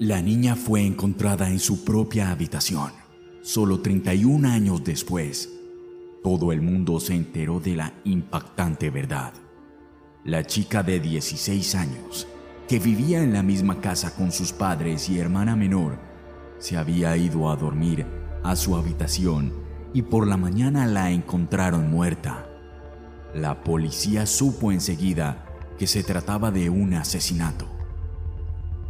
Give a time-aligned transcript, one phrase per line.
[0.00, 2.90] La niña fue encontrada en su propia habitación.
[3.42, 5.50] Solo 31 años después,
[6.22, 9.34] todo el mundo se enteró de la impactante verdad.
[10.24, 12.26] La chica de 16 años,
[12.66, 15.98] que vivía en la misma casa con sus padres y hermana menor,
[16.58, 18.06] se había ido a dormir
[18.42, 19.52] a su habitación
[19.92, 22.48] y por la mañana la encontraron muerta.
[23.34, 25.44] La policía supo enseguida
[25.78, 27.79] que se trataba de un asesinato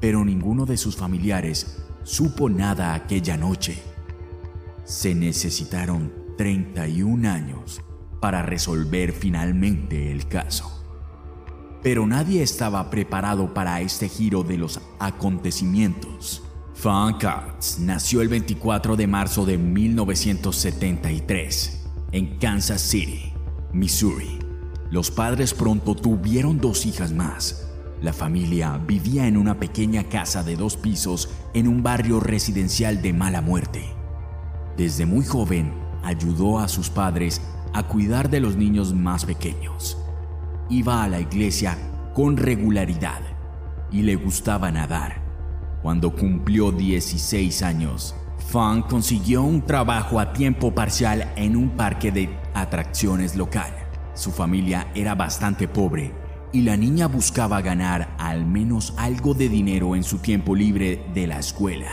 [0.00, 3.80] pero ninguno de sus familiares supo nada aquella noche.
[4.84, 7.80] Se necesitaron 31 años
[8.20, 10.76] para resolver finalmente el caso.
[11.82, 16.42] Pero nadie estaba preparado para este giro de los acontecimientos.
[16.74, 23.32] Fan Katz nació el 24 de marzo de 1973 en Kansas City,
[23.72, 24.38] Missouri.
[24.90, 27.69] Los padres pronto tuvieron dos hijas más,
[28.02, 33.12] la familia vivía en una pequeña casa de dos pisos en un barrio residencial de
[33.12, 33.84] mala muerte.
[34.76, 37.42] Desde muy joven ayudó a sus padres
[37.74, 39.98] a cuidar de los niños más pequeños.
[40.70, 41.76] Iba a la iglesia
[42.14, 43.20] con regularidad
[43.92, 45.20] y le gustaba nadar.
[45.82, 48.14] Cuando cumplió 16 años,
[48.48, 53.70] Fan consiguió un trabajo a tiempo parcial en un parque de atracciones local.
[54.14, 56.19] Su familia era bastante pobre
[56.52, 61.28] y la niña buscaba ganar al menos algo de dinero en su tiempo libre de
[61.28, 61.92] la escuela.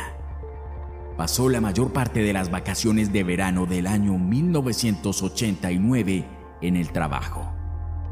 [1.15, 6.25] Pasó la mayor parte de las vacaciones de verano del año 1989
[6.61, 7.53] en el trabajo.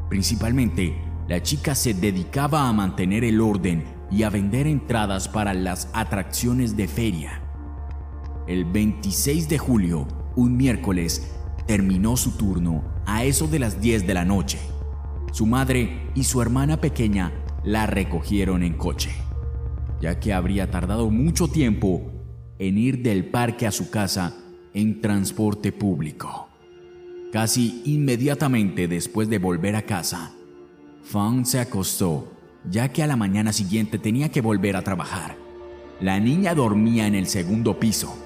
[0.08, 0.96] Principalmente,
[1.28, 6.76] la chica se dedicaba a mantener el orden y a vender entradas para las atracciones
[6.76, 7.42] de feria.
[8.46, 10.06] El 26 de julio,
[10.36, 11.32] un miércoles,
[11.66, 14.60] terminó su turno a eso de las 10 de la noche
[15.36, 17.30] su madre y su hermana pequeña
[17.62, 19.10] la recogieron en coche,
[20.00, 22.10] ya que habría tardado mucho tiempo
[22.58, 24.34] en ir del parque a su casa
[24.72, 26.48] en transporte público.
[27.32, 30.32] Casi inmediatamente después de volver a casa,
[31.02, 32.32] Fang se acostó,
[32.70, 35.36] ya que a la mañana siguiente tenía que volver a trabajar.
[36.00, 38.16] La niña dormía en el segundo piso,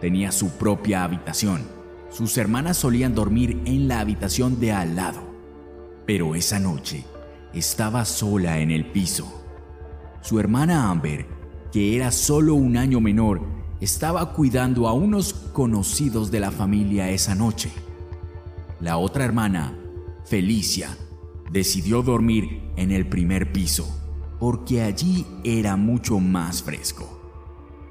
[0.00, 1.60] tenía su propia habitación.
[2.08, 5.33] Sus hermanas solían dormir en la habitación de al lado.
[6.06, 7.04] Pero esa noche
[7.54, 9.42] estaba sola en el piso.
[10.20, 11.26] Su hermana Amber,
[11.72, 13.42] que era solo un año menor,
[13.80, 17.70] estaba cuidando a unos conocidos de la familia esa noche.
[18.80, 19.78] La otra hermana,
[20.24, 20.96] Felicia,
[21.50, 24.00] decidió dormir en el primer piso
[24.38, 27.20] porque allí era mucho más fresco.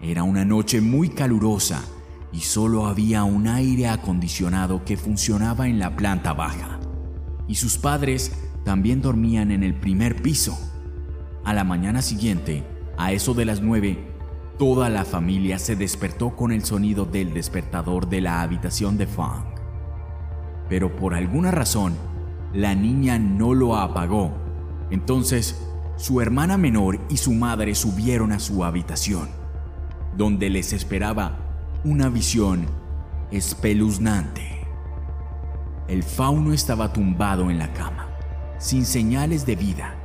[0.02, 1.84] Era una noche muy calurosa
[2.32, 6.80] y solo había un aire acondicionado que funcionaba en la planta baja
[7.48, 8.32] y sus padres
[8.64, 10.58] también dormían en el primer piso.
[11.44, 12.64] A la mañana siguiente,
[12.98, 14.00] a eso de las nueve,
[14.58, 19.46] toda la familia se despertó con el sonido del despertador de la habitación de Fang.
[20.70, 21.94] Pero por alguna razón,
[22.54, 24.32] la niña no lo apagó.
[24.92, 25.62] Entonces,
[25.98, 29.30] su hermana menor y su madre subieron a su habitación,
[30.16, 31.40] donde les esperaba
[31.84, 32.66] una visión
[33.32, 34.63] espeluznante.
[35.88, 38.08] El fauno estaba tumbado en la cama,
[38.58, 39.96] sin señales de vida,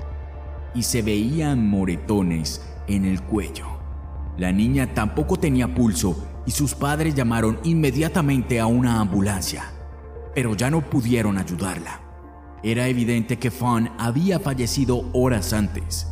[0.75, 3.67] y se veían moretones en el cuello.
[4.37, 9.71] La niña tampoco tenía pulso y sus padres llamaron inmediatamente a una ambulancia,
[10.35, 12.01] pero ya no pudieron ayudarla.
[12.65, 16.09] Era evidente que Fawn había fallecido horas antes.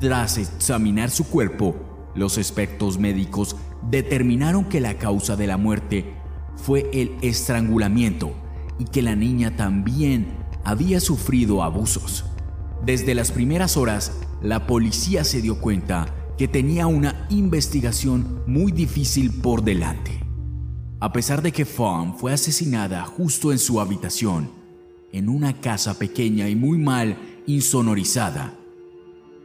[0.00, 1.76] Tras examinar su cuerpo,
[2.14, 3.56] los expertos médicos
[3.90, 6.14] determinaron que la causa de la muerte
[6.56, 8.45] fue el estrangulamiento
[8.78, 10.26] y que la niña también
[10.64, 12.24] había sufrido abusos.
[12.84, 14.12] Desde las primeras horas,
[14.42, 20.20] la policía se dio cuenta que tenía una investigación muy difícil por delante.
[21.00, 24.50] A pesar de que Fawn fue asesinada justo en su habitación,
[25.12, 28.54] en una casa pequeña y muy mal insonorizada,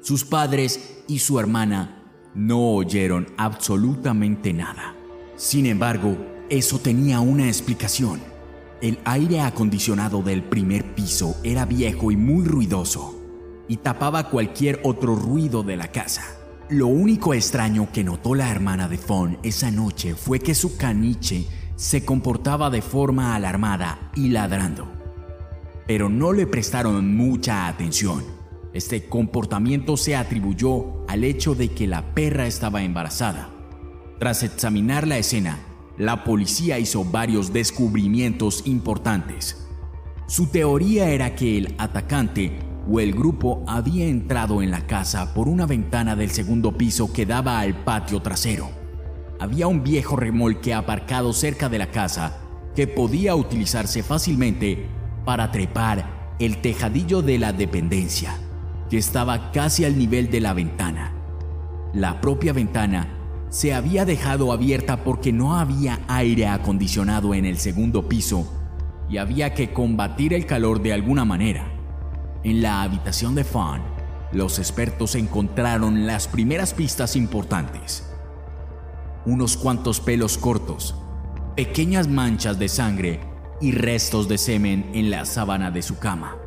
[0.02, 2.04] sus padres y su hermana
[2.34, 4.96] no oyeron absolutamente nada.
[5.36, 6.18] Sin embargo,
[6.50, 8.31] eso tenía una explicación.
[8.82, 13.16] El aire acondicionado del primer piso era viejo y muy ruidoso
[13.68, 16.24] y tapaba cualquier otro ruido de la casa.
[16.68, 21.46] Lo único extraño que notó la hermana de Fawn esa noche fue que su caniche
[21.76, 24.92] se comportaba de forma alarmada y ladrando.
[25.86, 28.24] Pero no le prestaron mucha atención.
[28.74, 33.50] Este comportamiento se atribuyó al hecho de que la perra estaba embarazada.
[34.18, 35.60] Tras examinar la escena,
[36.02, 39.68] la policía hizo varios descubrimientos importantes.
[40.26, 42.58] Su teoría era que el atacante
[42.90, 47.28] o el grupo había entrado en la casa por una ventana del segundo piso que
[47.28, 48.72] daba al patio trasero.
[49.40, 52.40] Había un viejo remolque aparcado cerca de la casa
[52.76, 54.88] que podía utilizarse fácilmente
[55.24, 58.34] para trepar el tejadillo de la dependencia,
[58.90, 61.14] que estaba casi al nivel de la ventana.
[61.94, 63.21] La propia ventana
[63.52, 68.50] se había dejado abierta porque no había aire acondicionado en el segundo piso
[69.10, 71.70] y había que combatir el calor de alguna manera.
[72.46, 73.82] En la habitación de Fawn,
[74.32, 78.10] los expertos encontraron las primeras pistas importantes.
[79.26, 80.96] Unos cuantos pelos cortos,
[81.58, 83.20] pequeñas manchas de sangre
[83.60, 86.38] y restos de semen en la sábana de su cama.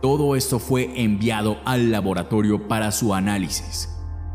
[0.00, 3.88] Todo esto fue enviado al laboratorio para su análisis.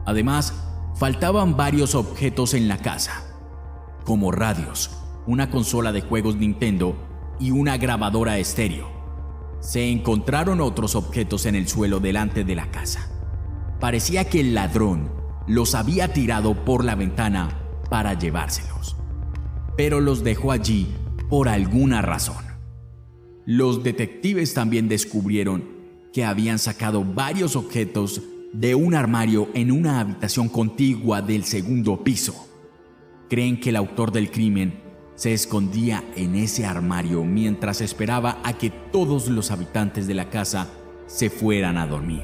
[0.06, 0.54] Además,
[0.96, 3.24] faltaban varios objetos en la casa,
[4.06, 4.92] como radios,
[5.28, 6.96] una consola de juegos Nintendo
[7.40, 8.90] y una grabadora estéreo.
[9.60, 13.10] Se encontraron otros objetos en el suelo delante de la casa.
[13.80, 15.12] Parecía que el ladrón
[15.48, 17.60] los había tirado por la ventana
[17.90, 18.96] para llevárselos,
[19.76, 20.96] pero los dejó allí
[21.30, 22.46] por alguna razón.
[23.46, 25.76] Los detectives también descubrieron
[26.14, 28.22] que habían sacado varios objetos
[28.60, 32.48] de un armario en una habitación contigua del segundo piso.
[33.30, 34.80] Creen que el autor del crimen
[35.16, 40.70] se escondía en ese armario mientras esperaba a que todos los habitantes de la casa
[41.06, 42.24] se fueran a dormir.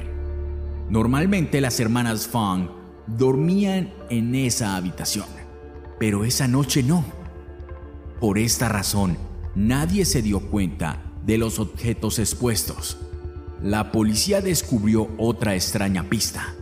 [0.88, 2.68] Normalmente las hermanas Fong
[3.06, 5.26] dormían en esa habitación,
[5.98, 7.04] pero esa noche no.
[8.20, 9.18] Por esta razón,
[9.54, 12.96] nadie se dio cuenta de los objetos expuestos.
[13.62, 16.56] La policía descubrió otra extraña pista.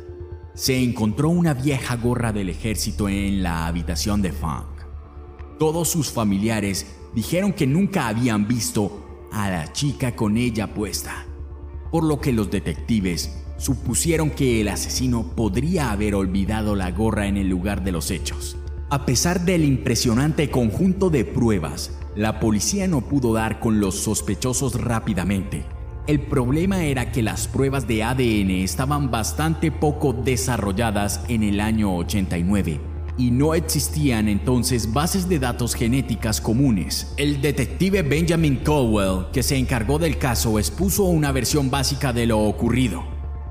[0.52, 4.66] Se encontró una vieja gorra del ejército en la habitación de Fong.
[5.58, 11.24] Todos sus familiares dijeron que nunca habían visto a la chica con ella puesta,
[11.90, 17.38] por lo que los detectives supusieron que el asesino podría haber olvidado la gorra en
[17.38, 18.58] el lugar de los hechos.
[18.90, 24.78] A pesar del impresionante conjunto de pruebas, la policía no pudo dar con los sospechosos
[24.78, 25.64] rápidamente.
[26.10, 31.94] El problema era que las pruebas de ADN estaban bastante poco desarrolladas en el año
[31.94, 32.80] 89
[33.16, 37.14] y no existían entonces bases de datos genéticas comunes.
[37.16, 42.40] El detective Benjamin Caldwell, que se encargó del caso, expuso una versión básica de lo
[42.40, 43.04] ocurrido.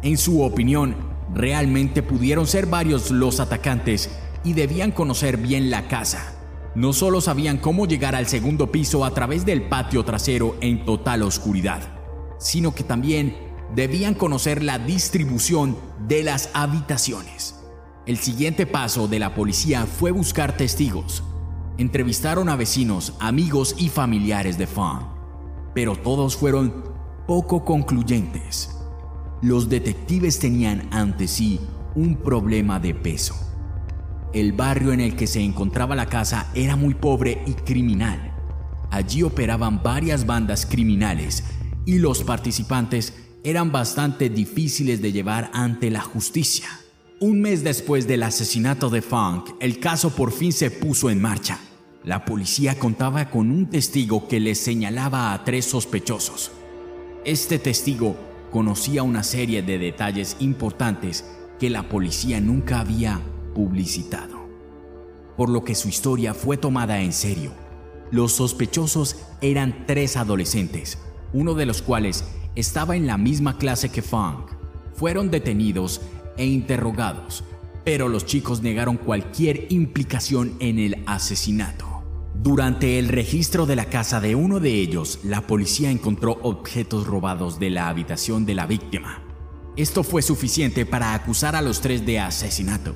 [0.04, 0.98] En su opinión,
[1.34, 4.10] realmente pudieron ser varios los atacantes
[4.44, 6.36] y debían conocer bien la casa.
[6.76, 11.24] No solo sabían cómo llegar al segundo piso a través del patio trasero en total
[11.24, 11.99] oscuridad,
[12.40, 13.36] sino que también
[13.76, 15.78] debían conocer la distribución
[16.08, 17.56] de las habitaciones.
[18.06, 21.24] El siguiente paso de la policía fue buscar testigos.
[21.78, 25.06] Entrevistaron a vecinos, amigos y familiares de Fawn,
[25.76, 26.84] pero todos fueron
[27.28, 28.76] poco concluyentes.
[29.42, 31.60] Los detectives tenían ante sí
[31.96, 33.36] un problema de peso.
[34.34, 38.34] El barrio en el que se encontraba la casa era muy pobre y criminal.
[38.92, 41.44] Allí operaban varias bandas criminales
[41.86, 46.68] y los participantes eran bastante difíciles de llevar ante la justicia.
[47.20, 51.60] Un mes después del asesinato de Funk, el caso por fin se puso en marcha.
[52.04, 56.52] La policía contaba con un testigo que le señalaba a tres sospechosos.
[57.26, 58.16] Este testigo
[58.52, 61.26] conocía una serie de detalles importantes
[61.60, 63.20] que la policía nunca había
[63.54, 64.48] publicitado,
[65.36, 67.52] por lo que su historia fue tomada en serio.
[68.12, 70.98] Los sospechosos eran tres adolescentes,
[71.34, 72.24] uno de los cuales
[72.56, 74.52] estaba en la misma clase que Funk.
[74.94, 76.02] Fueron detenidos
[76.38, 77.44] e interrogados,
[77.84, 81.86] pero los chicos negaron cualquier implicación en el asesinato.
[82.42, 87.60] Durante el registro de la casa de uno de ellos, la policía encontró objetos robados
[87.60, 89.22] de la habitación de la víctima.
[89.76, 92.96] Esto fue suficiente para acusar a los tres de asesinato,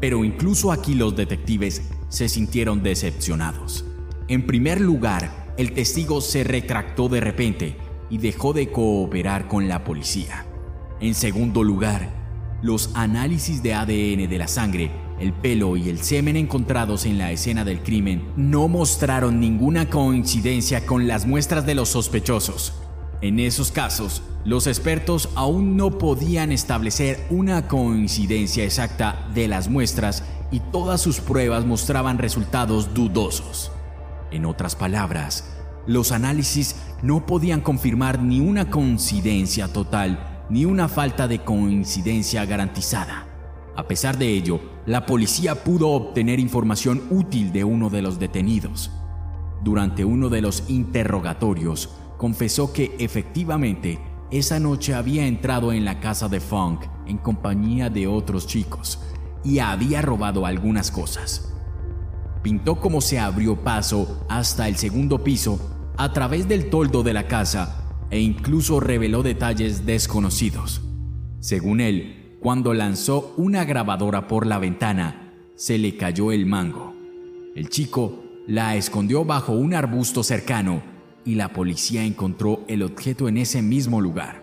[0.00, 3.84] pero incluso aquí los detectives se sintieron decepcionados.
[4.26, 7.76] En primer lugar, el testigo se retractó de repente
[8.08, 10.46] y dejó de cooperar con la policía.
[11.02, 12.08] En segundo lugar,
[12.62, 14.90] los análisis de ADN de la sangre,
[15.20, 20.86] el pelo y el semen encontrados en la escena del crimen no mostraron ninguna coincidencia
[20.86, 22.72] con las muestras de los sospechosos.
[23.20, 30.24] En esos casos, los expertos aún no podían establecer una coincidencia exacta de las muestras
[30.50, 33.72] y todas sus pruebas mostraban resultados dudosos.
[34.30, 35.44] En otras palabras,
[35.86, 43.26] los análisis no podían confirmar ni una coincidencia total ni una falta de coincidencia garantizada.
[43.76, 48.90] A pesar de ello, la policía pudo obtener información útil de uno de los detenidos.
[49.62, 56.28] Durante uno de los interrogatorios, confesó que efectivamente esa noche había entrado en la casa
[56.28, 59.00] de Funk en compañía de otros chicos
[59.44, 61.59] y había robado algunas cosas.
[62.42, 67.28] Pintó cómo se abrió paso hasta el segundo piso a través del toldo de la
[67.28, 70.80] casa e incluso reveló detalles desconocidos.
[71.40, 76.94] Según él, cuando lanzó una grabadora por la ventana, se le cayó el mango.
[77.54, 80.82] El chico la escondió bajo un arbusto cercano
[81.26, 84.42] y la policía encontró el objeto en ese mismo lugar.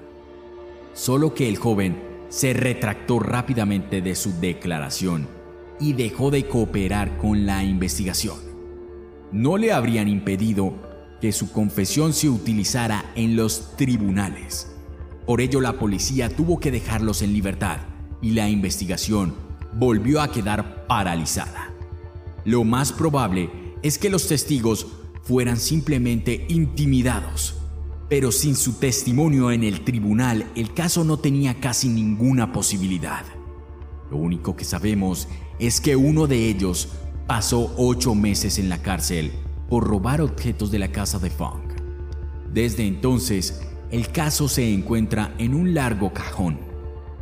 [0.93, 1.97] Solo que el joven
[2.29, 5.36] se retractó rápidamente de su declaración
[5.79, 8.37] y dejó de cooperar con la investigación.
[9.31, 10.73] No le habrían impedido
[11.21, 14.71] que su confesión se utilizara en los tribunales.
[15.25, 17.79] Por ello la policía tuvo que dejarlos en libertad
[18.21, 19.35] y la investigación
[19.73, 21.73] volvió a quedar paralizada.
[22.45, 23.49] Lo más probable
[23.83, 24.87] es que los testigos
[25.23, 27.55] fueran simplemente intimidados.
[28.09, 33.25] Pero sin su testimonio en el tribunal, el caso no tenía casi ninguna posibilidad.
[34.09, 35.46] Lo único que sabemos es
[35.81, 36.89] que uno de ellos
[37.27, 39.31] pasó ocho meses en la cárcel
[39.69, 41.73] por robar objetos de la casa de Funk.
[42.53, 43.61] Desde entonces,
[43.91, 46.59] el caso se encuentra en un largo cajón.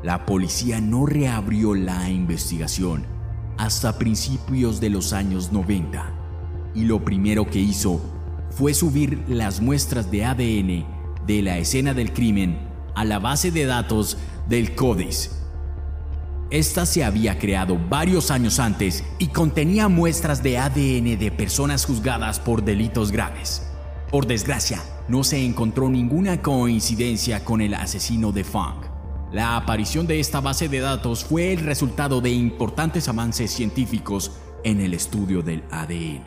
[0.03, 3.05] La policía no reabrió la investigación
[3.57, 6.13] hasta principios de los años 90
[6.75, 8.01] y lo primero que hizo
[8.51, 10.85] fue subir las muestras de ADN
[11.25, 12.59] de la escena del crimen
[12.95, 15.44] a la base de datos del CODIS.
[16.55, 22.39] Esta se había creado varios años antes y contenía muestras de ADN de personas juzgadas
[22.39, 23.67] por delitos graves.
[24.09, 28.85] Por desgracia, no se encontró ninguna coincidencia con el asesino de Funk.
[29.33, 34.31] La aparición de esta base de datos fue el resultado de importantes avances científicos
[34.63, 36.23] en el estudio del ADN.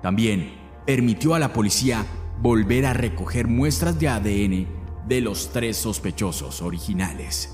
[0.00, 0.54] También
[0.86, 2.06] permitió a la policía
[2.40, 4.66] volver a recoger muestras de ADN
[5.06, 7.53] de los tres sospechosos originales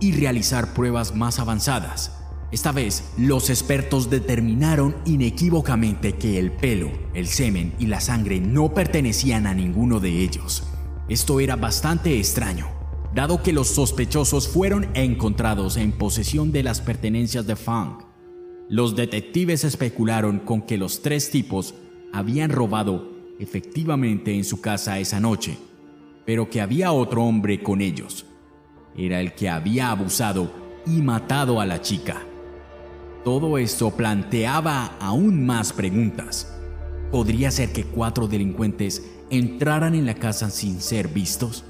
[0.00, 2.12] y realizar pruebas más avanzadas.
[2.52, 8.72] Esta vez, los expertos determinaron inequívocamente que el pelo, el semen y la sangre no
[8.72, 10.62] pertenecían a ninguno de ellos.
[11.08, 12.68] Esto era bastante extraño,
[13.14, 18.04] dado que los sospechosos fueron encontrados en posesión de las pertenencias de Funk.
[18.68, 21.74] Los detectives especularon con que los tres tipos
[22.12, 25.58] habían robado efectivamente en su casa esa noche,
[26.24, 28.24] pero que había otro hombre con ellos.
[28.96, 30.50] Era el que había abusado
[30.86, 32.22] y matado a la chica.
[33.24, 36.52] Todo esto planteaba aún más preguntas.
[37.10, 41.64] ¿Podría ser que cuatro delincuentes entraran en la casa sin ser vistos,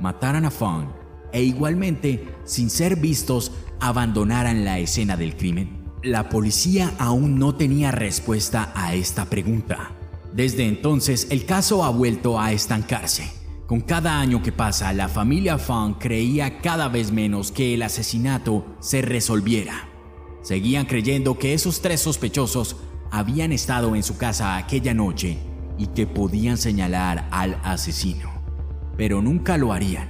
[0.00, 0.86] mataran a Fong
[1.32, 5.84] e igualmente, sin ser vistos, abandonaran la escena del crimen?
[6.02, 9.92] La policía aún no tenía respuesta a esta pregunta.
[10.32, 13.37] Desde entonces el caso ha vuelto a estancarse.
[13.68, 18.64] Con cada año que pasa, la familia Funk creía cada vez menos que el asesinato
[18.80, 19.90] se resolviera.
[20.40, 22.76] Seguían creyendo que esos tres sospechosos
[23.10, 25.36] habían estado en su casa aquella noche
[25.76, 28.30] y que podían señalar al asesino.
[28.96, 30.08] Pero nunca lo harían.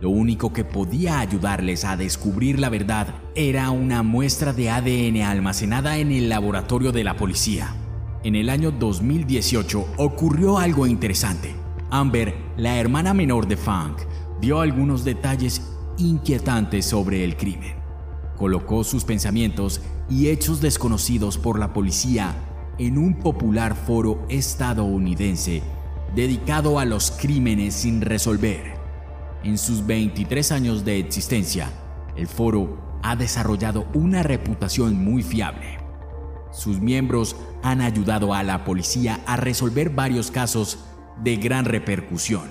[0.00, 5.98] Lo único que podía ayudarles a descubrir la verdad era una muestra de ADN almacenada
[5.98, 7.74] en el laboratorio de la policía.
[8.22, 11.61] En el año 2018 ocurrió algo interesante.
[11.92, 13.98] Amber, la hermana menor de Funk,
[14.40, 15.60] dio algunos detalles
[15.98, 17.74] inquietantes sobre el crimen.
[18.38, 22.34] Colocó sus pensamientos y hechos desconocidos por la policía
[22.78, 25.62] en un popular foro estadounidense
[26.16, 28.72] dedicado a los crímenes sin resolver.
[29.44, 31.68] En sus 23 años de existencia,
[32.16, 35.76] el foro ha desarrollado una reputación muy fiable.
[36.52, 40.78] Sus miembros han ayudado a la policía a resolver varios casos
[41.22, 42.50] de gran repercusión.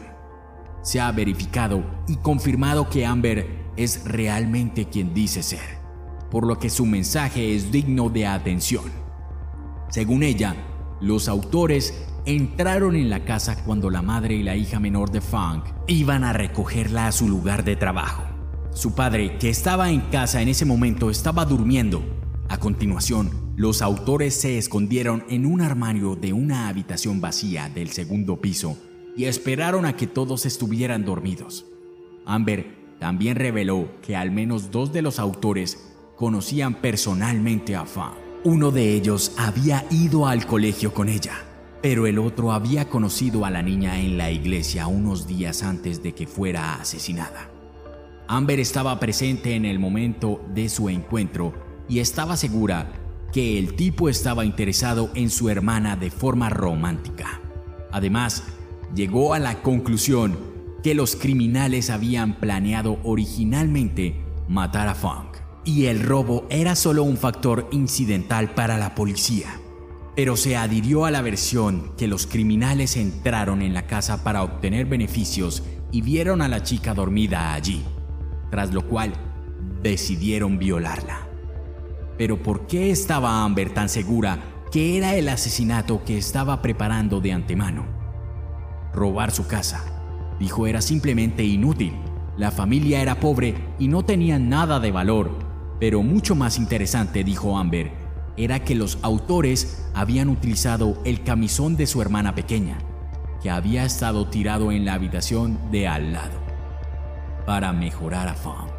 [0.82, 5.80] Se ha verificado y confirmado que Amber es realmente quien dice ser,
[6.30, 8.86] por lo que su mensaje es digno de atención.
[9.90, 10.56] Según ella,
[11.00, 15.66] los autores entraron en la casa cuando la madre y la hija menor de Funk
[15.88, 18.24] iban a recogerla a su lugar de trabajo.
[18.74, 22.21] Su padre, que estaba en casa en ese momento, estaba durmiendo.
[22.52, 28.42] A continuación, los autores se escondieron en un armario de una habitación vacía del segundo
[28.42, 28.78] piso
[29.16, 31.66] y esperaron a que todos estuvieran dormidos.
[32.26, 38.16] Amber también reveló que al menos dos de los autores conocían personalmente a Fan.
[38.44, 41.46] Uno de ellos había ido al colegio con ella,
[41.82, 46.14] pero el otro había conocido a la niña en la iglesia unos días antes de
[46.14, 47.50] que fuera asesinada.
[48.28, 52.94] Amber estaba presente en el momento de su encuentro y estaba segura
[53.34, 57.42] que el tipo estaba interesado en su hermana de forma romántica.
[57.92, 58.46] Además,
[58.96, 60.40] llegó a la conclusión
[60.84, 67.18] que los criminales habían planeado originalmente matar a Funk y el robo era solo un
[67.18, 69.60] factor incidental para la policía.
[70.16, 74.86] Pero se adhirió a la versión que los criminales entraron en la casa para obtener
[74.86, 77.84] beneficios y vieron a la chica dormida allí,
[78.50, 79.14] tras lo cual
[79.84, 81.31] decidieron violarla.
[82.22, 84.38] Pero ¿por qué estaba Amber tan segura
[84.72, 87.88] que era el asesinato que estaba preparando de antemano?
[88.94, 89.84] Robar su casa,
[90.40, 91.96] dijo, era simplemente inútil.
[92.38, 95.32] La familia era pobre y no tenía nada de valor.
[95.80, 97.92] Pero mucho más interesante, dijo Amber,
[98.38, 102.78] era que los autores habían utilizado el camisón de su hermana pequeña,
[103.42, 106.40] que había estado tirado en la habitación de al lado,
[107.48, 108.70] para mejorar a Fawn.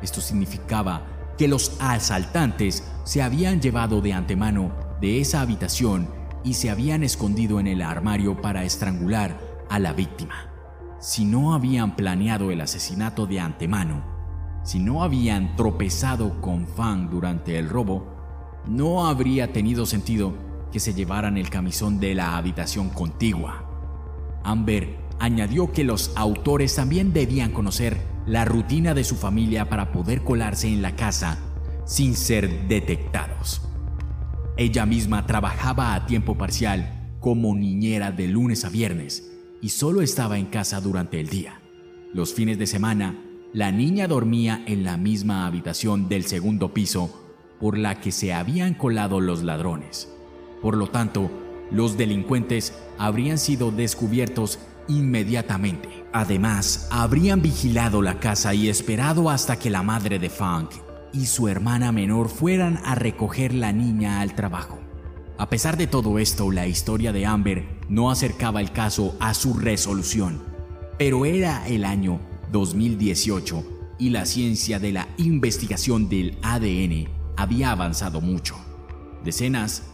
[0.00, 6.06] Esto significaba que los asaltantes se habían llevado de antemano de esa habitación
[6.44, 10.50] y se habían escondido en el armario para estrangular a la víctima.
[10.98, 14.02] Si no habían planeado el asesinato de antemano,
[14.64, 20.34] si no habían tropezado con Fang durante el robo, no habría tenido sentido
[20.70, 23.64] que se llevaran el camisón de la habitación contigua.
[24.44, 30.22] Amber añadió que los autores también debían conocer la rutina de su familia para poder
[30.22, 31.38] colarse en la casa
[31.84, 33.62] sin ser detectados.
[34.56, 40.38] Ella misma trabajaba a tiempo parcial como niñera de lunes a viernes y solo estaba
[40.38, 41.60] en casa durante el día.
[42.12, 43.16] Los fines de semana,
[43.52, 47.26] la niña dormía en la misma habitación del segundo piso
[47.58, 50.08] por la que se habían colado los ladrones.
[50.62, 51.30] Por lo tanto,
[51.70, 55.99] los delincuentes habrían sido descubiertos inmediatamente.
[56.12, 60.70] Además, habrían vigilado la casa y esperado hasta que la madre de Funk
[61.12, 64.78] y su hermana menor fueran a recoger la niña al trabajo.
[65.38, 69.54] A pesar de todo esto, la historia de Amber no acercaba el caso a su
[69.54, 70.42] resolución,
[70.98, 72.20] pero era el año
[72.50, 73.64] 2018
[73.98, 78.56] y la ciencia de la investigación del ADN había avanzado mucho.
[79.24, 79.84] Decenas,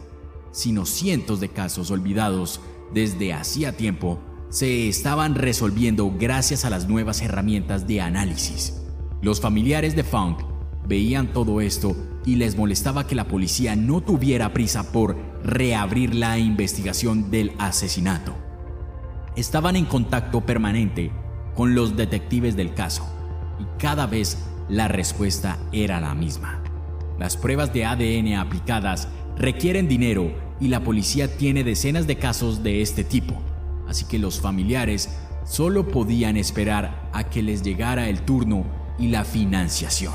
[0.51, 2.59] sino cientos de casos olvidados
[2.93, 4.19] desde hacía tiempo
[4.49, 8.81] se estaban resolviendo gracias a las nuevas herramientas de análisis.
[9.21, 10.39] Los familiares de Funk
[10.87, 16.37] veían todo esto y les molestaba que la policía no tuviera prisa por reabrir la
[16.37, 18.35] investigación del asesinato.
[19.35, 21.11] Estaban en contacto permanente
[21.55, 23.05] con los detectives del caso
[23.59, 24.37] y cada vez
[24.69, 26.61] la respuesta era la misma.
[27.19, 29.07] Las pruebas de ADN aplicadas
[29.37, 33.41] requieren dinero y la policía tiene decenas de casos de este tipo
[33.87, 35.09] así que los familiares
[35.45, 38.65] solo podían esperar a que les llegara el turno
[38.99, 40.13] y la financiación.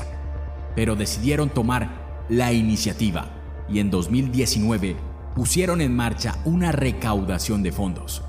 [0.75, 3.31] Pero decidieron tomar la iniciativa
[3.69, 4.95] y en 2019
[5.35, 8.23] pusieron en marcha una recaudación de fondos.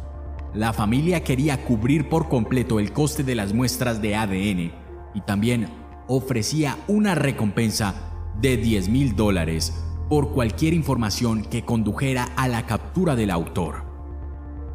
[0.54, 4.72] La familia quería cubrir por completo el coste de las muestras de ADN
[5.14, 5.68] y también
[6.06, 7.94] ofrecía una recompensa
[8.40, 9.74] de 10 mil dólares
[10.08, 13.93] por cualquier información que condujera a la captura del autor.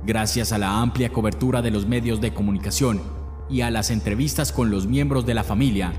[0.06, 3.02] Gracias a la amplia cobertura de los medios de comunicación
[3.50, 5.94] y a las entrevistas con los miembros de la familia,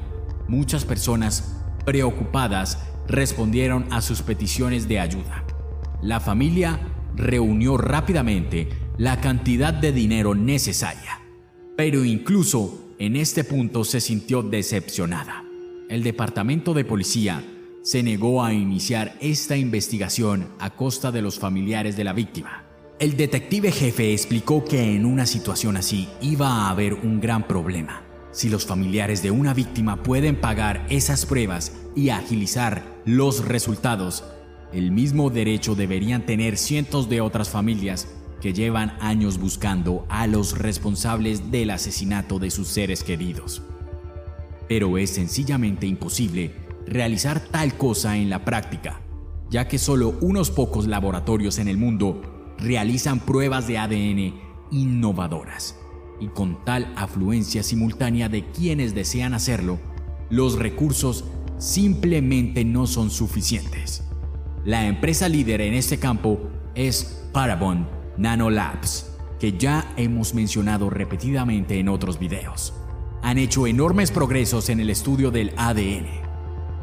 [0.49, 5.45] muchas personas preocupadas respondieron a sus peticiones de ayuda.
[6.01, 6.81] La familia
[7.15, 11.21] reunió rápidamente la cantidad de dinero necesaria,
[11.77, 15.45] pero incluso en este punto se sintió decepcionada.
[15.89, 17.45] El departamento de policía
[17.83, 22.70] se negó a iniciar esta investigación a costa de los familiares de la víctima.
[23.01, 28.03] El detective jefe explicó que en una situación así iba a haber un gran problema.
[28.31, 34.23] Si los familiares de una víctima pueden pagar esas pruebas y agilizar los resultados,
[34.75, 38.07] el mismo derecho deberían tener cientos de otras familias
[38.43, 43.63] que llevan años buscando a los responsables del asesinato de sus seres queridos.
[44.69, 49.01] Pero es sencillamente imposible realizar tal cosa en la práctica,
[49.49, 54.35] ya que solo unos pocos laboratorios en el mundo realizan pruebas de ADN
[54.71, 55.77] innovadoras
[56.21, 59.79] y con tal afluencia simultánea de quienes desean hacerlo,
[60.29, 61.25] los recursos
[61.59, 64.05] simplemente no son suficientes.
[64.65, 66.39] La empresa líder en este campo
[66.75, 72.75] es Parabon Nanolabs, que ya hemos mencionado repetidamente en otros videos.
[73.23, 76.07] Han hecho enormes progresos en el estudio del ADN,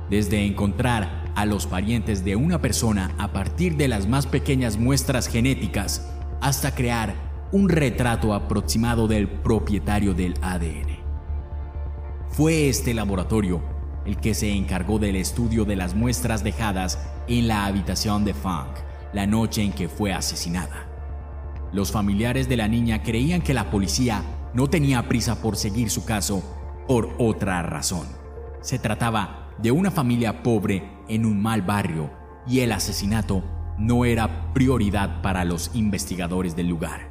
[0.09, 5.27] desde encontrar a los parientes de una persona a partir de las más pequeñas muestras
[5.27, 7.13] genéticas hasta crear
[7.51, 10.97] un retrato aproximado del propietario del ADN.
[12.29, 13.61] Fue este laboratorio
[14.07, 16.97] el que se encargó del estudio de las muestras dejadas
[17.27, 20.87] en la habitación de Funk la noche en que fue asesinada.
[21.71, 24.23] Los familiares de la niña creían que la policía
[24.55, 26.41] no tenía prisa por seguir su caso
[26.87, 28.07] por otra razón.
[28.61, 32.11] Se trataba de una familia pobre en un mal barrio
[32.47, 33.43] y el asesinato
[33.77, 37.09] no era prioridad para los investigadores del lugar.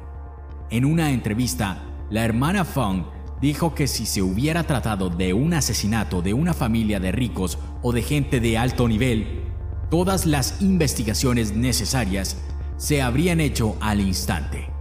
[0.69, 3.03] En una entrevista, la hermana Fong
[3.41, 7.93] dijo que si se hubiera tratado de un asesinato de una familia de ricos o
[7.93, 9.43] de gente de alto nivel,
[9.89, 12.37] todas las investigaciones necesarias
[12.77, 14.76] se habrían hecho al instante.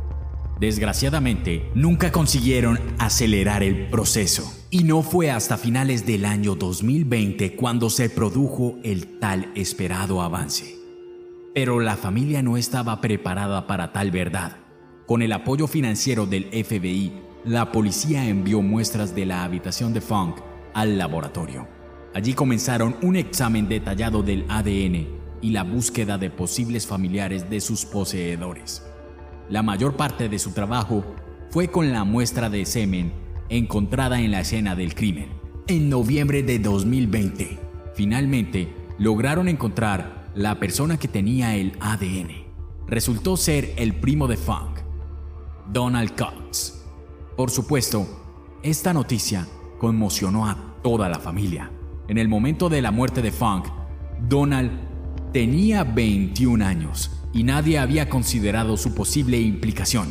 [0.58, 7.90] Desgraciadamente, nunca consiguieron acelerar el proceso y no fue hasta finales del año 2020 cuando
[7.90, 10.76] se produjo el tal esperado avance.
[11.54, 14.56] Pero la familia no estaba preparada para tal verdad.
[15.06, 17.12] Con el apoyo financiero del FBI,
[17.44, 20.38] la policía envió muestras de la habitación de Funk
[20.72, 21.68] al laboratorio.
[22.14, 25.06] Allí comenzaron un examen detallado del ADN
[25.42, 28.82] y la búsqueda de posibles familiares de sus poseedores.
[29.48, 31.04] La mayor parte de su trabajo
[31.50, 33.12] fue con la muestra de semen
[33.48, 35.28] encontrada en la escena del crimen.
[35.68, 37.58] En noviembre de 2020,
[37.94, 42.46] finalmente lograron encontrar la persona que tenía el ADN.
[42.86, 44.80] Resultó ser el primo de Funk,
[45.72, 46.84] Donald Cox.
[47.36, 48.06] Por supuesto,
[48.62, 49.46] esta noticia
[49.78, 51.70] conmocionó a toda la familia.
[52.08, 53.66] En el momento de la muerte de Funk,
[54.28, 54.86] Donald
[55.36, 60.08] Tenía 21 años y nadie había considerado su posible implicación.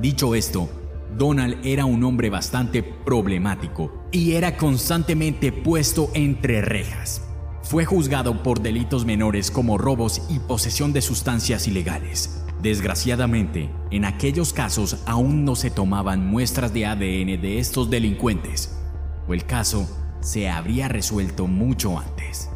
[0.00, 0.70] Dicho esto,
[1.18, 7.22] Donald era un hombre bastante problemático y era constantemente puesto entre rejas.
[7.64, 12.40] Fue juzgado por delitos menores como robos y posesión de sustancias ilegales.
[12.62, 18.78] Desgraciadamente, en aquellos casos aún no se tomaban muestras de ADN de estos delincuentes,
[19.26, 19.88] o el caso
[20.20, 22.48] se habría resuelto mucho antes.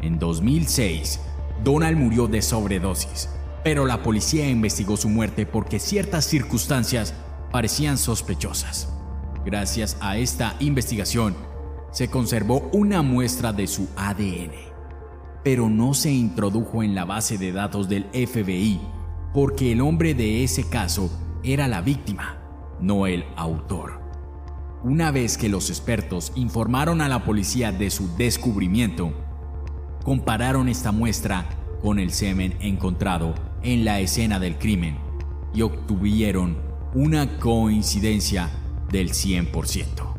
[0.00, 1.18] En 2006,
[1.64, 3.28] Donald murió de sobredosis,
[3.64, 7.14] pero la policía investigó su muerte porque ciertas circunstancias
[7.50, 8.92] parecían sospechosas.
[9.44, 11.34] Gracias a esta investigación,
[11.90, 14.52] se conservó una muestra de su ADN,
[15.42, 18.80] pero no se introdujo en la base de datos del FBI
[19.32, 21.10] porque el hombre de ese caso
[21.42, 22.38] era la víctima,
[22.80, 24.00] no el autor.
[24.82, 29.12] Una vez que los expertos informaron a la policía de su descubrimiento,
[30.08, 31.50] compararon esta muestra
[31.82, 34.96] con el semen encontrado en la escena del crimen
[35.52, 36.56] y obtuvieron
[36.94, 38.48] una coincidencia
[38.90, 40.16] del 100%.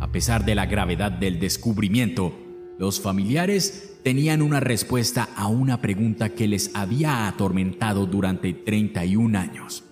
[0.00, 2.32] A pesar de la gravedad del descubrimiento,
[2.78, 9.84] los familiares tenían una respuesta a una pregunta que les había atormentado durante 31 años,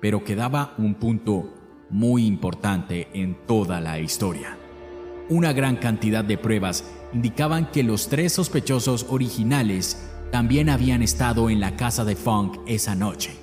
[0.00, 1.52] pero quedaba un punto
[1.90, 4.56] muy importante en toda la historia.
[5.28, 9.98] Una gran cantidad de pruebas indicaban que los tres sospechosos originales
[10.30, 13.36] también habían estado en la casa de Funk esa noche.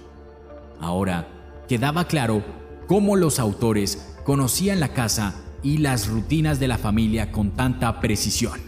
[0.80, 1.28] Ahora,
[1.68, 2.44] quedaba claro
[2.88, 8.60] cómo los autores conocían la casa y las rutinas de la familia con tanta precisión.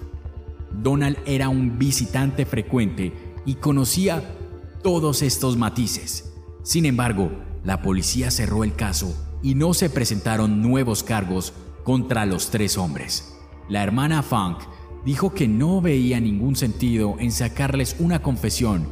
[0.72, 3.14] Donald era un visitante frecuente
[3.46, 4.36] y conocía
[4.84, 6.34] todos estos matices.
[6.64, 7.32] Sin embargo,
[7.64, 13.36] la policía cerró el caso y no se presentaron nuevos cargos contra los tres hombres.
[13.70, 14.60] La hermana Funk
[15.06, 18.88] dijo que no veía ningún sentido en sacarles una confesión,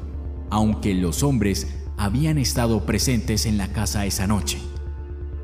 [0.50, 1.67] aunque los hombres
[1.98, 4.60] habían estado presentes en la casa esa noche.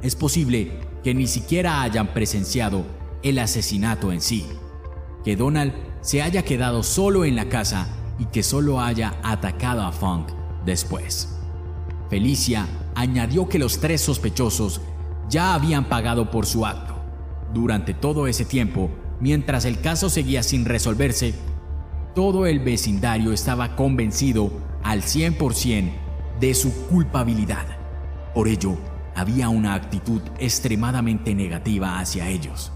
[0.01, 2.85] Es posible que ni siquiera hayan presenciado
[3.23, 4.45] el asesinato en sí,
[5.23, 7.87] que Donald se haya quedado solo en la casa
[8.19, 10.29] y que solo haya atacado a Funk
[10.65, 11.29] después.
[12.09, 14.81] Felicia añadió que los tres sospechosos
[15.29, 16.95] ya habían pagado por su acto.
[17.53, 21.33] Durante todo ese tiempo, Mientras el caso seguía sin resolverse,
[22.15, 24.51] todo el vecindario estaba convencido
[24.83, 25.91] al 100%
[26.39, 27.65] de su culpabilidad.
[28.33, 28.77] Por ello,
[29.15, 32.71] había una actitud extremadamente negativa hacia ellos,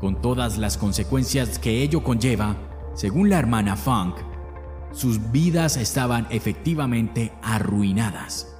[0.00, 2.56] con todas las consecuencias que ello conlleva,
[2.94, 4.16] según la hermana Funk,
[4.92, 8.54] sus vidas estaban efectivamente arruinadas.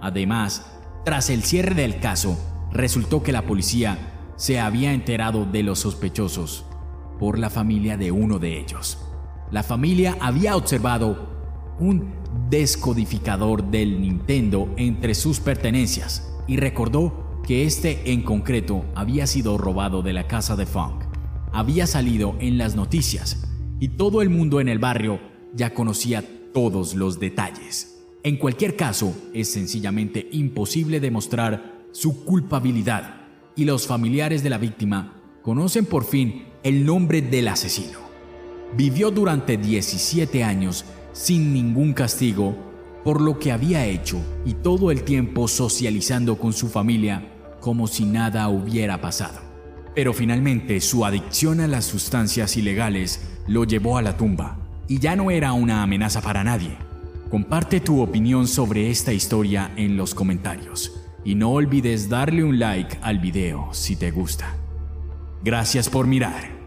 [0.00, 0.66] Además,
[1.04, 2.38] tras el cierre del caso,
[2.70, 6.64] resultó que la policía se había enterado de los sospechosos
[7.18, 8.98] por la familia de uno de ellos.
[9.50, 11.28] La familia había observado
[11.80, 12.12] un
[12.48, 20.02] descodificador del Nintendo entre sus pertenencias y recordó que este en concreto había sido robado
[20.02, 21.02] de la casa de Funk.
[21.52, 23.44] Había salido en las noticias
[23.80, 25.18] y todo el mundo en el barrio
[25.52, 26.22] ya conocía
[26.54, 28.04] todos los detalles.
[28.22, 33.17] En cualquier caso, es sencillamente imposible demostrar su culpabilidad
[33.58, 37.98] y los familiares de la víctima conocen por fin el nombre del asesino.
[38.76, 42.56] Vivió durante 17 años sin ningún castigo
[43.02, 48.04] por lo que había hecho y todo el tiempo socializando con su familia como si
[48.04, 49.40] nada hubiera pasado.
[49.92, 55.16] Pero finalmente su adicción a las sustancias ilegales lo llevó a la tumba y ya
[55.16, 56.76] no era una amenaza para nadie.
[57.28, 62.96] Comparte tu opinión sobre esta historia en los comentarios y no olvides darle un like
[63.02, 64.56] al video si te gusta.
[65.44, 66.57] Gracias por mirar.